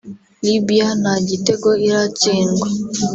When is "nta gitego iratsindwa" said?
0.99-2.67